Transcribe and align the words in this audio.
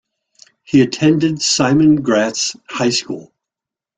He 0.63 0.81
attended 0.81 1.43
Simon 1.43 1.97
Gratz 1.97 2.55
High 2.69 2.89
School. 2.89 3.31